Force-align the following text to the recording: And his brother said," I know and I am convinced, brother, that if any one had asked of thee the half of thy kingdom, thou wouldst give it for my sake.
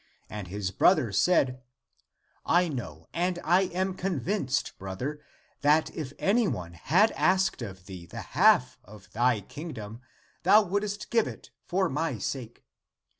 And 0.31 0.47
his 0.47 0.71
brother 0.71 1.11
said," 1.11 1.61
I 2.59 2.67
know 2.69 3.07
and 3.13 3.37
I 3.43 3.65
am 3.65 3.93
convinced, 3.93 4.75
brother, 4.79 5.21
that 5.61 5.95
if 5.95 6.11
any 6.17 6.47
one 6.47 6.73
had 6.73 7.11
asked 7.11 7.61
of 7.61 7.85
thee 7.85 8.07
the 8.07 8.21
half 8.33 8.79
of 8.83 9.11
thy 9.11 9.41
kingdom, 9.41 10.01
thou 10.41 10.63
wouldst 10.63 11.11
give 11.11 11.27
it 11.27 11.51
for 11.67 11.87
my 11.87 12.17
sake. 12.17 12.63